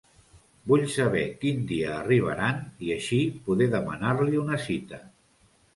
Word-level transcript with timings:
Vull 0.69 0.85
saber 0.93 1.21
quin 1.43 1.61
dia 1.73 1.91
arribaran, 1.97 2.65
i 2.87 2.91
així 2.97 3.23
poder 3.51 3.73
demar-li 3.79 4.45
una 4.47 4.63
cita. 4.69 5.07